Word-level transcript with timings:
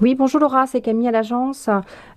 Oui, 0.00 0.14
bonjour 0.14 0.38
Laura, 0.38 0.68
c'est 0.68 0.80
Camille 0.80 1.08
à 1.08 1.10
l'agence. 1.10 1.68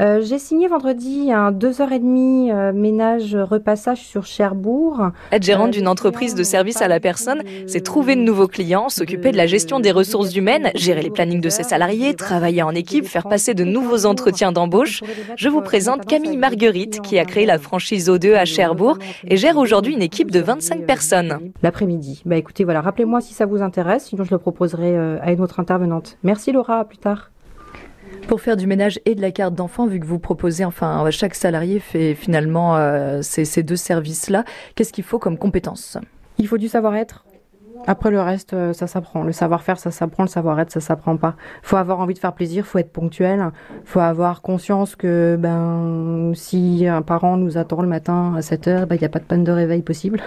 Euh, 0.00 0.22
j'ai 0.22 0.38
signé 0.38 0.66
vendredi 0.66 1.30
un 1.30 1.52
2h30 1.52 2.50
euh, 2.50 2.72
ménage 2.72 3.36
repassage 3.36 3.98
sur 3.98 4.24
Cherbourg. 4.24 5.10
Être 5.30 5.42
gérante 5.42 5.72
d'une 5.72 5.86
entreprise 5.86 6.34
de 6.34 6.42
service 6.42 6.80
à 6.80 6.88
la 6.88 7.00
personne, 7.00 7.42
c'est 7.66 7.82
trouver 7.82 8.16
de 8.16 8.22
nouveaux 8.22 8.48
clients, 8.48 8.88
s'occuper 8.88 9.30
de 9.30 9.36
la 9.36 9.46
gestion 9.46 9.78
des 9.78 9.90
ressources 9.90 10.34
humaines, 10.34 10.70
gérer 10.74 11.02
les 11.02 11.10
plannings 11.10 11.42
de 11.42 11.50
ses 11.50 11.64
salariés, 11.64 12.14
travailler 12.14 12.62
en 12.62 12.70
équipe, 12.70 13.04
faire 13.04 13.28
passer 13.28 13.52
de 13.52 13.64
nouveaux 13.64 14.06
entretiens 14.06 14.52
d'embauche. 14.52 15.02
Je 15.36 15.50
vous 15.50 15.60
présente 15.60 16.06
Camille 16.06 16.38
Marguerite 16.38 17.02
qui 17.02 17.18
a 17.18 17.26
créé 17.26 17.44
la 17.44 17.58
franchise 17.58 18.08
O2 18.08 18.36
à 18.36 18.46
Cherbourg 18.46 18.96
et 19.26 19.36
gère 19.36 19.58
aujourd'hui 19.58 19.92
une 19.92 20.02
équipe 20.02 20.30
de 20.30 20.40
25 20.40 20.86
personnes. 20.86 21.52
L'après-midi. 21.62 22.22
Bah 22.24 22.36
écoutez, 22.36 22.64
voilà, 22.64 22.80
rappelez-moi 22.80 23.20
si 23.20 23.34
ça 23.34 23.44
vous 23.44 23.60
intéresse, 23.60 24.06
sinon 24.06 24.24
je 24.24 24.30
le 24.30 24.38
proposerai 24.38 24.96
euh, 24.96 25.18
à 25.20 25.32
une 25.32 25.42
autre 25.42 25.60
intervenante. 25.60 26.16
Merci 26.22 26.52
Laura, 26.52 26.80
à 26.80 26.84
plus 26.86 26.96
tard. 26.96 27.32
Pour 28.26 28.40
faire 28.40 28.56
du 28.56 28.66
ménage 28.66 28.98
et 29.04 29.14
de 29.14 29.20
la 29.20 29.30
carte 29.30 29.54
d'enfant, 29.54 29.86
vu 29.86 30.00
que 30.00 30.06
vous 30.06 30.18
proposez, 30.18 30.64
enfin, 30.64 31.08
chaque 31.10 31.36
salarié 31.36 31.78
fait 31.78 32.14
finalement 32.14 32.76
euh, 32.76 33.20
ces, 33.22 33.62
deux 33.62 33.76
services-là, 33.76 34.44
qu'est-ce 34.74 34.92
qu'il 34.92 35.04
faut 35.04 35.20
comme 35.20 35.38
compétences 35.38 35.96
Il 36.38 36.48
faut 36.48 36.58
du 36.58 36.66
savoir-être. 36.66 37.24
Après 37.86 38.10
le 38.10 38.20
reste, 38.20 38.52
euh, 38.52 38.72
ça 38.72 38.88
s'apprend. 38.88 39.22
Le 39.22 39.30
savoir-faire, 39.30 39.78
ça 39.78 39.92
s'apprend. 39.92 40.24
Le 40.24 40.28
savoir-être, 40.28 40.72
ça 40.72 40.80
s'apprend 40.80 41.16
pas. 41.16 41.36
Faut 41.62 41.76
avoir 41.76 42.00
envie 42.00 42.14
de 42.14 42.18
faire 42.18 42.32
plaisir. 42.32 42.66
Faut 42.66 42.78
être 42.78 42.90
ponctuel. 42.90 43.52
Faut 43.84 44.00
avoir 44.00 44.42
conscience 44.42 44.96
que 44.96 45.36
ben 45.38 46.32
si 46.34 46.86
un 46.88 47.02
parent 47.02 47.36
nous 47.36 47.58
attend 47.58 47.80
le 47.80 47.88
matin 47.88 48.34
à 48.36 48.42
7 48.42 48.66
heures, 48.66 48.86
ben 48.88 48.96
il 48.96 48.98
n'y 48.98 49.04
a 49.04 49.10
pas 49.10 49.20
de 49.20 49.24
panne 49.24 49.44
de 49.44 49.52
réveil 49.52 49.82
possible, 49.82 50.20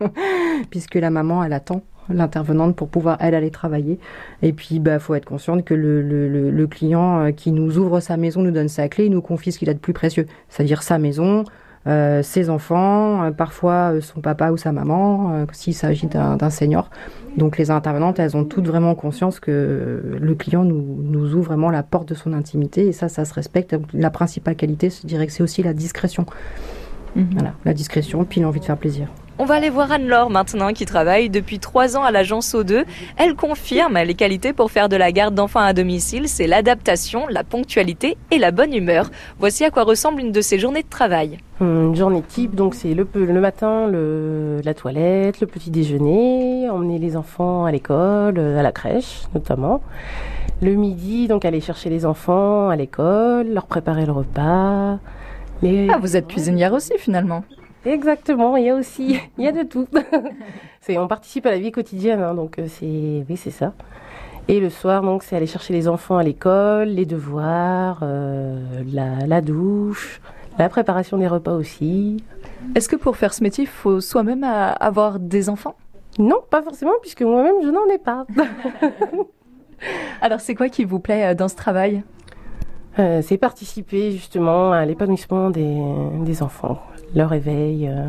puisque 0.70 0.96
la 0.96 1.10
maman 1.10 1.44
elle 1.44 1.52
attend 1.52 1.82
l'intervenante 2.10 2.76
pour 2.76 2.88
pouvoir 2.88 3.16
elle 3.20 3.34
aller 3.34 3.50
travailler. 3.50 3.98
Et 4.42 4.52
puis, 4.52 4.78
bah, 4.80 4.98
faut 4.98 5.14
être 5.14 5.24
consciente 5.24 5.64
que 5.64 5.74
le, 5.74 6.02
le, 6.02 6.50
le, 6.50 6.66
client 6.66 7.20
euh, 7.20 7.30
qui 7.30 7.52
nous 7.52 7.78
ouvre 7.78 8.00
sa 8.00 8.16
maison 8.16 8.42
nous 8.42 8.50
donne 8.50 8.68
sa 8.68 8.88
clé, 8.88 9.06
il 9.06 9.12
nous 9.12 9.22
confie 9.22 9.52
ce 9.52 9.58
qu'il 9.58 9.70
a 9.70 9.74
de 9.74 9.78
plus 9.78 9.92
précieux, 9.92 10.26
c'est-à-dire 10.48 10.82
sa 10.82 10.98
maison, 10.98 11.44
euh, 11.88 12.22
ses 12.22 12.50
enfants, 12.50 13.22
euh, 13.22 13.30
parfois 13.30 13.94
euh, 13.94 14.00
son 14.00 14.20
papa 14.20 14.50
ou 14.50 14.56
sa 14.56 14.72
maman, 14.72 15.32
euh, 15.32 15.46
s'il 15.52 15.74
s'agit 15.74 16.06
d'un 16.06 16.50
senior. 16.50 16.90
Donc 17.36 17.56
les 17.56 17.70
intervenantes, 17.70 18.18
elles 18.18 18.36
ont 18.36 18.44
toutes 18.44 18.66
vraiment 18.66 18.94
conscience 18.94 19.40
que 19.40 20.02
le 20.20 20.34
client 20.34 20.64
nous, 20.64 20.98
nous, 21.02 21.34
ouvre 21.34 21.46
vraiment 21.46 21.70
la 21.70 21.82
porte 21.82 22.08
de 22.08 22.14
son 22.14 22.32
intimité 22.32 22.86
et 22.88 22.92
ça, 22.92 23.08
ça 23.08 23.24
se 23.24 23.32
respecte. 23.32 23.76
La 23.94 24.10
principale 24.10 24.56
qualité, 24.56 24.90
je 24.90 25.06
dirais 25.06 25.26
que 25.26 25.32
c'est 25.32 25.42
aussi 25.42 25.62
la 25.62 25.72
discrétion. 25.72 26.26
Mmh. 27.16 27.22
Voilà, 27.32 27.54
la 27.64 27.72
discrétion, 27.72 28.24
puis 28.24 28.40
l'envie 28.40 28.60
de 28.60 28.64
faire 28.64 28.76
plaisir. 28.76 29.08
On 29.40 29.44
va 29.44 29.54
aller 29.54 29.70
voir 29.70 29.92
Anne-Laure 29.92 30.30
maintenant 30.30 30.72
qui 30.72 30.84
travaille 30.84 31.30
depuis 31.30 31.60
trois 31.60 31.96
ans 31.96 32.02
à 32.02 32.10
l'agence 32.10 32.56
O2. 32.56 32.84
Elle 33.16 33.36
confirme 33.36 33.96
les 33.96 34.14
qualités 34.14 34.52
pour 34.52 34.72
faire 34.72 34.88
de 34.88 34.96
la 34.96 35.12
garde 35.12 35.32
d'enfants 35.32 35.60
à 35.60 35.72
domicile, 35.72 36.28
c'est 36.28 36.48
l'adaptation, 36.48 37.28
la 37.28 37.44
ponctualité 37.44 38.16
et 38.32 38.38
la 38.38 38.50
bonne 38.50 38.74
humeur. 38.74 39.12
Voici 39.38 39.64
à 39.64 39.70
quoi 39.70 39.84
ressemble 39.84 40.22
une 40.22 40.32
de 40.32 40.40
ses 40.40 40.58
journées 40.58 40.82
de 40.82 40.88
travail. 40.88 41.38
Une 41.60 41.94
journée 41.94 42.22
type, 42.22 42.56
donc 42.56 42.74
c'est 42.74 42.94
le, 42.94 43.06
le, 43.14 43.40
matin, 43.40 43.86
le, 43.86 44.60
la 44.64 44.74
toilette, 44.74 45.40
le 45.40 45.46
petit 45.46 45.70
déjeuner, 45.70 46.68
emmener 46.68 46.98
les 46.98 47.16
enfants 47.16 47.64
à 47.64 47.70
l'école, 47.70 48.40
à 48.40 48.62
la 48.62 48.72
crèche 48.72 49.22
notamment. 49.36 49.82
Le 50.62 50.74
midi, 50.74 51.28
donc 51.28 51.44
aller 51.44 51.60
chercher 51.60 51.90
les 51.90 52.04
enfants 52.04 52.70
à 52.70 52.74
l'école, 52.74 53.46
leur 53.54 53.66
préparer 53.66 54.04
le 54.04 54.12
repas. 54.12 54.98
Les... 55.62 55.88
Ah, 55.90 55.98
vous 56.00 56.16
êtes 56.16 56.26
cuisinière 56.26 56.72
aussi 56.72 56.94
finalement 56.98 57.44
Exactement, 57.88 58.56
il 58.58 58.66
y 58.66 58.70
a 58.70 58.74
aussi, 58.74 59.18
il 59.38 59.44
y 59.44 59.48
a 59.48 59.52
de 59.52 59.62
tout. 59.62 59.86
c'est, 60.82 60.98
on 60.98 61.08
participe 61.08 61.46
à 61.46 61.50
la 61.50 61.58
vie 61.58 61.72
quotidienne, 61.72 62.20
hein, 62.20 62.34
donc 62.34 62.60
c'est, 62.68 63.24
oui, 63.28 63.36
c'est 63.36 63.50
ça. 63.50 63.72
Et 64.46 64.60
le 64.60 64.70
soir, 64.70 65.02
donc, 65.02 65.22
c'est 65.22 65.36
aller 65.36 65.46
chercher 65.46 65.72
les 65.72 65.88
enfants 65.88 66.16
à 66.16 66.22
l'école, 66.22 66.88
les 66.88 67.06
devoirs, 67.06 68.00
euh, 68.02 68.82
la, 68.90 69.26
la, 69.26 69.40
douche, 69.40 70.20
la 70.58 70.68
préparation 70.68 71.18
des 71.18 71.26
repas 71.26 71.52
aussi. 71.52 72.22
Est-ce 72.74 72.88
que 72.88 72.96
pour 72.96 73.16
faire 73.16 73.34
ce 73.34 73.42
métier, 73.42 73.64
il 73.64 73.70
faut 73.70 74.00
soi-même 74.00 74.44
avoir 74.44 75.18
des 75.18 75.50
enfants? 75.50 75.74
Non, 76.18 76.38
pas 76.48 76.62
forcément, 76.62 76.92
puisque 77.02 77.22
moi-même, 77.22 77.56
je 77.62 77.68
n'en 77.68 77.86
ai 77.86 77.98
pas. 77.98 78.26
Alors, 80.22 80.40
c'est 80.40 80.54
quoi 80.54 80.68
qui 80.68 80.84
vous 80.84 80.98
plaît 80.98 81.34
dans 81.34 81.48
ce 81.48 81.56
travail? 81.56 82.02
Euh, 82.98 83.22
C'est 83.22 83.38
participer 83.38 84.12
justement 84.12 84.72
à 84.72 84.84
l'épanouissement 84.84 85.50
des, 85.50 86.42
enfants 86.42 86.80
leur 87.14 87.32
éveil, 87.32 87.88
euh, 87.88 88.06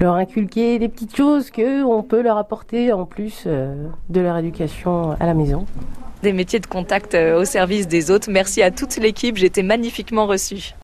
leur 0.00 0.14
inculquer 0.14 0.78
des 0.78 0.88
petites 0.88 1.16
choses 1.16 1.50
que 1.50 1.84
on 1.84 2.02
peut 2.02 2.22
leur 2.22 2.36
apporter 2.36 2.92
en 2.92 3.06
plus 3.06 3.44
euh, 3.46 3.86
de 4.08 4.20
leur 4.20 4.36
éducation 4.38 5.12
à 5.20 5.26
la 5.26 5.34
maison. 5.34 5.64
Des 6.22 6.32
métiers 6.32 6.60
de 6.60 6.66
contact 6.66 7.14
au 7.14 7.44
service 7.44 7.88
des 7.88 8.10
autres. 8.10 8.30
Merci 8.30 8.62
à 8.62 8.70
toute 8.70 8.96
l'équipe, 8.96 9.36
j'étais 9.36 9.62
magnifiquement 9.62 10.26
reçue. 10.26 10.74